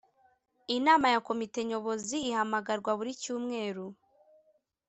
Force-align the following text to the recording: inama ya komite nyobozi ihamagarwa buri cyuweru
inama 0.77 1.05
ya 1.13 1.19
komite 1.27 1.59
nyobozi 1.69 2.17
ihamagarwa 2.29 2.91
buri 2.99 3.11
cyuweru 3.21 3.85